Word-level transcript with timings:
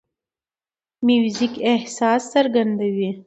موزیک 1.05 1.53
احساس 1.71 2.21
څرګندوي. 2.33 3.09